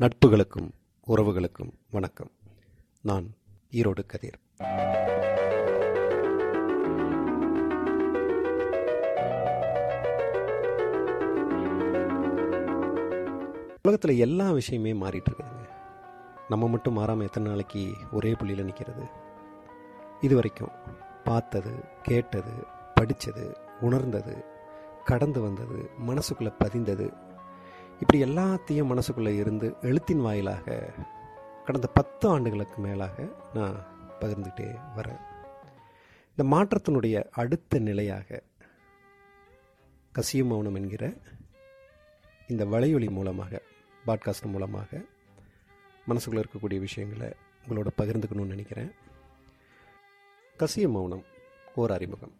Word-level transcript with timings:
நட்புகளுக்கும் 0.00 0.70
உறவுகளுக்கும் 1.06 1.70
வணக்கம். 1.90 2.30
நான் 3.00 3.34
ஈரோடு 3.70 4.06
கதிர். 4.06 4.38
உலகத்தில் 13.82 14.18
எல்லா 14.18 14.50
விஷயமே 14.50 14.92
மாறிட்டு 14.92 15.30
இருக்குதுங்க. 15.30 15.68
நம்ம 16.48 16.68
மட்டும் 16.68 16.94
மாறாமல் 16.94 17.26
எத்தனை 17.26 17.48
நாளைக்கு 17.48 17.94
ஒரே 18.12 18.34
புள்ளியில் 18.34 18.64
நிற்கிறது 18.64 19.06
இது 20.20 20.34
வரைக்கும் 20.34 20.72
பார்த்தது 21.24 21.84
கேட்டது 22.02 22.52
படித்தது 22.94 23.56
உணர்ந்தது 23.80 24.44
கடந்து 25.04 25.40
வந்தது 25.40 25.90
மனசுக்குள்ளே 26.06 26.52
பதிந்தது 26.58 27.28
இப்படி 28.00 28.22
எல்லாத்தையும் 28.24 28.90
மனசுக்குள்ளே 28.92 29.36
இருந்து 29.36 29.74
எழுத்தின் 29.82 30.20
வாயிலாக 30.20 30.94
கடந்த 31.64 31.86
பத்து 31.86 32.28
ஆண்டுகளுக்கு 32.28 32.82
மேலாக 32.82 33.28
நான் 33.54 33.86
பகிர்ந்துகிட்டே 34.20 34.80
வரேன். 34.96 35.20
இந்த 36.36 36.56
மாற்றத்தினுடைய 36.56 37.24
அடுத்த 37.30 37.78
நிலையாக 37.78 38.42
கசிய 40.14 40.44
மௌனம் 40.44 40.74
என்கிற 40.74 41.12
இந்த 42.48 42.64
வலையொலி 42.64 43.10
மூலமாக 43.10 43.62
பாட்காஸ்ட் 44.06 44.44
மூலமாக 44.44 45.02
மனசுக்குள்ளே 46.08 46.44
இருக்கக்கூடிய 46.44 46.78
விஷயங்களை 46.78 47.34
உங்களோட 47.68 47.86
பகிர்ந்துக்கணும்னு 47.98 48.46
நினைக்கிறேன். 48.46 48.92
கசிய 50.58 50.90
மௌனம் 50.90 51.24
ஓர் 51.74 51.90
அறிமுகம். 51.90 52.32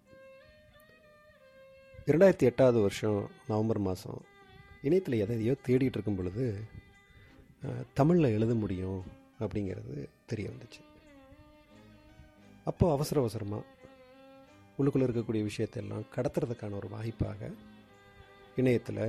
இரண்டாயிரத்தி 2.07 2.39
எட்டாவது 2.39 2.81
வருஷம் 2.81 3.31
நவம்பர் 3.49 3.79
மாதம் 3.79 4.30
இணையத்தில் 4.87 5.23
எதையோ 5.25 5.55
தேடிட்டு 5.67 5.97
இருக்கும் 5.97 6.19
பொழுது 6.21 6.45
தமிழில் 7.99 8.35
எழுத 8.37 8.53
முடியும் 8.55 9.01
அப்படிங்கிறது 9.43 9.97
தெரிய 10.31 10.47
வந்துச்சு. 10.53 10.81
அப்போது 12.71 12.95
அவசர 12.97 13.21
அவசரமாக 13.21 13.69
உள்ளுக்குள்ளே 14.79 15.07
இருக்கக்கூடிய 15.09 15.43
விஷயத்தெல்லாம் 15.51 16.07
கடத்துறதுக்கான 16.17 16.77
ஒரு 16.81 16.89
வாய்ப்பாக 16.95 17.51
இணையத்தில் 18.61 19.03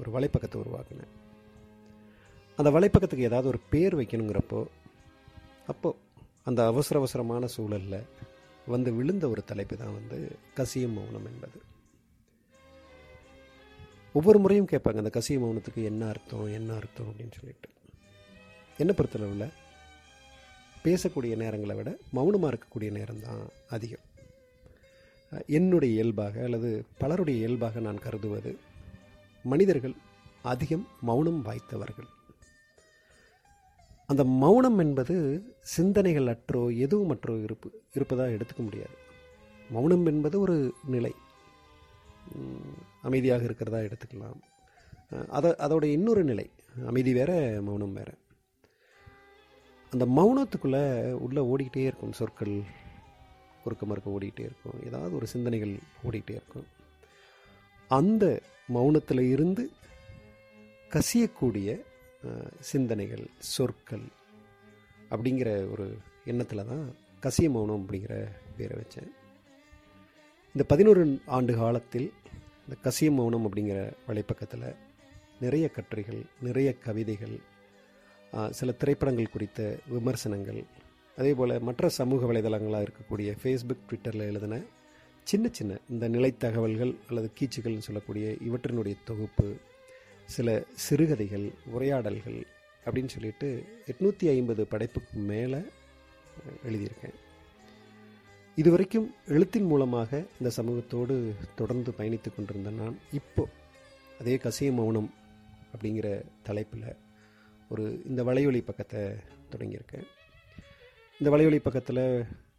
ஒரு 0.00 0.10
வலைப்பக்கத்தை 0.16 0.58
உருவாக்கினேன். 0.62 1.14
அந்த 2.58 2.70
வலைப்பக்கத்துக்கு 2.76 3.28
ஏதாவது 3.30 3.50
ஒரு 3.52 3.60
பேர் 3.72 3.98
வைக்கணுங்கிறப்போ 4.00 4.60
அப்போது 5.66 5.98
அந்த 6.48 6.60
அவசர 6.72 6.98
அவசரமான 7.00 7.46
சூழலில் 7.56 8.06
வந்து 8.66 8.90
விழுந்த 8.98 9.24
ஒரு 9.28 9.42
தலைப்பு 9.50 9.74
தான் 9.76 9.96
வந்து 9.98 10.18
கசியம் 10.58 10.96
மௌனம் 10.98 11.28
என்பது. 11.32 11.58
ஒவ்வொரு 14.12 14.38
முறையும் 14.38 14.68
கேட்பாங்க 14.70 14.96
அந்த 14.96 15.10
கசிய 15.14 15.32
மௌனத்துக்கு 15.32 15.84
என்ன 15.84 16.08
அர்த்தம் 16.08 16.52
என்ன 16.52 16.74
அர்த்தம்? 16.74 17.06
அப்படின்னு 17.06 17.32
சொல்லிட்டு. 17.32 17.68
என்ன 18.78 18.92
பொறுத்தளவில்? 18.92 19.52
பேசக்கூடிய 20.84 21.36
நேரங்களை 21.36 21.74
விட 21.74 21.96
மௌனமாக 22.12 22.56
இருக்கக்கூடிய 22.56 22.90
நேரம் 22.90 23.20
தான் 23.20 23.48
அதிகம். 23.70 24.04
என்னுடைய 25.46 25.94
இயல்பாக 25.94 26.42
அல்லது 26.42 26.84
பலருடைய 26.98 27.38
இயல்பாக 27.38 27.80
நான் 27.80 27.98
கருதுவது 27.98 28.58
மனிதர்கள் 29.42 29.94
அதிகம் 30.42 30.86
மௌனம் 31.00 31.44
வாய்த்தவர்கள். 31.44 32.08
அந்த 34.06 34.24
மௌனம் 34.24 34.78
என்பது 34.78 35.42
சிந்தனைகள் 35.60 36.26
அற்றோ 36.26 36.78
எதுவும் 36.78 37.12
அற்றோ 37.14 37.42
இருப்பு 37.42 37.70
இருப்பதாக 37.94 38.30
எடுத்துக்க 38.30 38.56
முடியாது. 38.56 38.96
மௌனம் 39.70 40.06
என்பது 40.06 40.40
ஒரு 40.40 40.74
நிலை. 40.86 41.14
அமைதியாக 43.06 43.46
இருக்கிறதா 43.48 43.78
எடுத்துக்கலாம். 43.88 44.40
அதை 45.36 45.50
அதோட 45.66 45.84
இன்னொரு 45.96 46.22
நிலை 46.30 46.46
அமைதி 46.90 47.12
வேறு 47.18 47.36
மௌனம் 47.68 47.96
வேற. 47.98 48.10
அந்த 49.92 50.04
மௌனத்துக்குள்ளே 50.18 50.84
உள்ளே 51.24 51.42
ஓடிக்கிட்டே 51.52 51.82
இருக்கும் 51.88 52.18
சொற்கள் 52.18 52.54
குறுக்க 53.62 53.84
மறுக்க 53.86 54.14
ஓடிக்கிட்டே 54.16 54.44
இருக்கும் 54.48 54.78
ஏதாவது 54.88 55.12
ஒரு 55.18 55.26
சிந்தனைகள் 55.32 55.74
ஓடிக்கிட்டே 56.06 56.36
இருக்கும். 56.40 56.68
அந்த 57.90 58.24
மௌனத்தில் 58.74 59.22
இருந்து 59.34 59.64
கசியக்கூடிய 60.94 61.70
சிந்தனைகள் 62.70 63.24
சொற்கள் 63.54 64.06
அப்படிங்கிற 65.10 65.50
ஒரு 65.72 65.86
எண்ணத்தில் 66.30 66.68
தான் 66.70 66.84
கசிய 67.24 67.48
மௌனம் 67.56 67.82
அப்படிங்கிற 67.82 68.14
பேரை 68.56 68.76
வச்சேன். 68.80 69.10
இந்த 70.54 70.64
பதினோரு 70.72 71.02
ஆண்டு 71.36 71.52
காலத்தில் 71.60 72.08
இந்த 72.70 72.90
கசிய 72.90 73.10
மௌனம் 73.10 73.46
அப்படிங்கிற 73.46 73.78
வலைப்பக்கத்தில் 74.08 74.76
நிறைய 75.40 75.68
கட்டுரைகள் 75.68 76.20
நிறைய 76.40 76.74
கவிதைகள் 76.78 77.40
சில 78.50 78.72
திரைப்படங்கள் 78.72 79.32
குறித்த 79.32 79.78
விமர்சனங்கள் 79.86 80.60
அதே 81.18 81.34
போல் 81.34 81.54
மற்ற 81.60 81.88
சமூக 81.88 82.32
வலைதளங்களாக 82.32 82.86
இருக்கக்கூடிய 82.86 83.30
ஃபேஸ்புக் 83.42 83.82
ட்விட்டரில் 83.88 84.26
எழுதின 84.26 84.60
சின்ன 85.24 85.48
சின்ன 85.52 85.78
இந்த 85.88 86.08
நிலைத்தகவல்கள் 86.08 86.92
அல்லது 87.08 87.30
கீச்சுகள்னு 87.40 87.86
சொல்லக்கூடிய 87.88 88.28
இவற்றினுடைய 88.30 88.96
தொகுப்பு 89.04 89.56
சில 90.24 90.62
சிறுகதைகள் 90.74 91.52
உரையாடல்கள் 91.72 92.40
அப்படின்னு 92.84 93.14
சொல்லிட்டு 93.16 93.64
எட்நூற்றி 93.86 94.28
ஐம்பது 94.28 94.66
படைப்புக்கு 94.66 95.18
மேலே 95.18 95.62
எழுதியிருக்கேன். 96.64 97.18
இதுவரைக்கும் 98.56 99.06
எழுத்தின் 99.26 99.66
மூலமாக 99.66 100.10
இந்த 100.38 100.50
சமூகத்தோடு 100.56 101.14
தொடர்ந்து 101.54 101.90
பயணித்து 101.98 102.30
கொண்டிருந்த 102.30 102.70
நான் 102.70 102.96
இப்போ 103.12 103.42
அதே 104.20 104.34
கசிய 104.36 104.72
மௌனம் 104.72 105.10
அப்படிங்கிற 105.72 106.08
தலைப்பில் 106.42 106.88
ஒரு 107.68 108.02
இந்த 108.08 108.20
வலையொலி 108.22 108.60
பக்கத்தை 108.64 109.02
தொடங்கியிருக்கேன். 109.52 110.06
இந்த 111.20 111.28
வலையொலி 111.30 111.60
பக்கத்தில் 111.62 112.02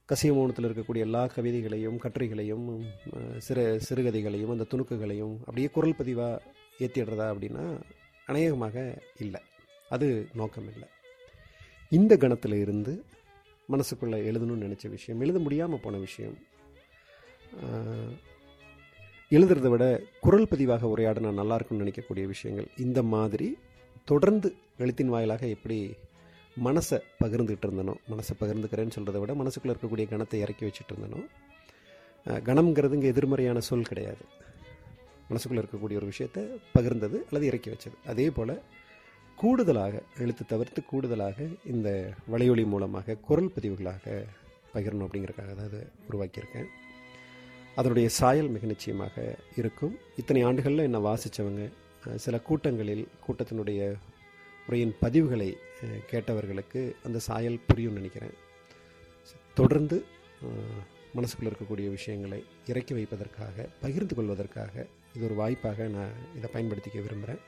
கசிய 0.10 0.32
மௌனத்தில் 0.34 0.68
இருக்கக்கூடிய 0.68 1.08
எல்லா 1.08 1.24
கவிதைகளையும் 1.36 1.98
கட்டுரைகளையும் 1.98 2.66
சிறு 3.38 3.66
சிறுகதைகளையும் 3.90 4.50
அந்த 4.50 4.68
துணுக்குகளையும் 4.72 5.36
அப்படியே 5.40 5.70
குரல் 5.70 5.98
பதிவாக 6.00 6.42
ஏற்றிடுறதா 6.80 7.28
அப்படின்னா 7.34 7.66
அநேகமாக 8.28 8.76
இல்லை. 9.20 9.42
அது 9.90 10.08
நோக்கம் 10.34 10.70
இல்லை 10.74 10.88
இந்த 11.92 12.18
கணத்தில் 12.18 12.54
இருந்து 12.54 13.04
மனசுக்குள்ளே 13.74 14.20
எழுதணும்னு 14.30 14.66
நினச்ச 14.68 14.86
விஷயம் 14.96 15.22
எழுத 15.26 15.40
முடியாமல் 15.46 15.84
போன 15.86 15.98
விஷயம். 16.06 16.36
எழுதுறத 19.32 19.68
விட 19.74 19.86
குரல் 20.26 20.50
பதிவாக 20.52 20.88
உரையாட 20.94 21.20
நான் 21.26 21.40
நல்லா 21.42 21.56
இருக்கும்னு 21.58 21.84
நினைக்கக்கூடிய 21.84 22.26
விஷயங்கள் 22.32 22.68
இந்த 22.86 23.00
மாதிரி 23.14 23.48
தொடர்ந்து 24.12 24.50
எழுத்தின் 24.84 25.14
வாயிலாக 25.14 25.46
எப்படி 25.56 25.78
மனசை 26.68 26.98
பகிர்ந்துகிட்டு 27.22 27.68
இருந்தனோ 27.68 27.94
மனசை 28.12 28.34
பகிர்ந்துக்கிறேன்னு 28.42 28.96
சொல்கிறத 28.98 29.20
விட 29.24 29.34
மனசுக்குள்ளே 29.42 29.74
இருக்கக்கூடிய 29.74 30.06
கணத்தை 30.14 30.40
இறக்கி 30.46 30.64
வச்சுட்டு 30.68 30.94
இருந்தனோ 30.94 31.22
கணம்ங்கிறது 32.48 32.96
இங்கே 32.98 33.12
எதிர்மறையான 33.14 33.62
சொல் 33.68 33.90
கிடையாது. 33.90 34.24
மனசுக்குள்ளே 35.30 35.62
இருக்கக்கூடிய 35.64 36.00
ஒரு 36.02 36.10
விஷயத்தை 36.12 36.42
பகிர்ந்தது 36.76 37.18
அல்லது 37.28 37.46
இறக்கி 37.52 37.70
வச்சது. 37.74 37.96
அதே 38.12 38.28
போல் 38.38 38.56
கூடுதலாக 39.42 39.96
எழுத்து 40.24 40.44
தவிர்த்து 40.52 40.82
கூடுதலாக 40.90 41.48
இந்த 41.74 41.90
வலையொலி 42.32 42.64
மூலமாக 42.74 43.16
குரல் 43.28 43.52
பதிவுகளாக 43.56 44.04
பகிரணும் 44.74 45.06
அப்படிங்கிறக்காக 45.06 45.52
தான் 45.60 45.70
அதை 45.70 45.82
உருவாக்கியிருக்கேன். 46.10 46.68
அதனுடைய 47.80 48.08
சாயல் 48.18 48.52
மிக 48.56 48.66
நிச்சயமாக 48.72 49.16
இருக்கும். 49.60 49.94
இத்தனை 50.22 50.42
ஆண்டுகளில் 50.48 50.88
என்னை 50.88 51.02
வாசித்தவங்க 51.08 51.66
சில 52.26 52.38
கூட்டங்களில் 52.48 53.04
கூட்டத்தினுடைய 53.26 53.82
உரையின் 54.68 54.96
பதிவுகளை 55.04 55.50
கேட்டவர்களுக்கு 56.12 56.82
அந்த 57.08 57.20
சாயல் 57.28 57.64
புரியும் 57.70 57.98
நினைக்கிறேன். 58.00 58.36
தொடர்ந்து 59.60 59.98
மனசுக்குள்ளே 61.18 61.52
இருக்கக்கூடிய 61.52 61.88
விஷயங்களை 61.98 62.40
இறக்கி 62.72 62.94
வைப்பதற்காக 62.98 63.66
பகிர்ந்து 63.86 64.16
கொள்வதற்காக 64.20 64.86
இது 65.16 65.26
ஒரு 65.30 65.38
வாய்ப்பாக 65.42 65.88
நான் 65.98 66.14
இதை 66.38 66.50
பயன்படுத்திக்க 66.54 67.00
விரும்புகிறேன் 67.08 67.42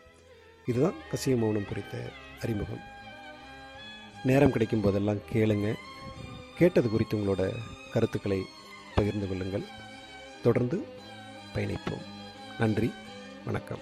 இதுதான் 0.65 0.93
கசிய 1.11 1.37
மௌனம் 1.37 1.67
குறித்த 1.67 2.11
அறிமுகம். 2.41 2.81
நேரம் 4.23 4.51
கிடைக்கும் 4.51 4.81
போதெல்லாம் 4.81 5.17
கேளுங்க. 5.33 5.73
கேட்டது 6.57 6.89
குறித்து 6.89 7.17
உங்களோட 7.17 7.55
கருத்துக்களை 7.93 8.45
பகிர்ந்து 8.95 9.27
கொள்ளுங்கள். 9.27 9.63
தொடர்ந்து 10.43 10.87
பயணிப்போம். 11.55 12.01
நன்றி. 12.59 12.91
வணக்கம். 13.45 13.79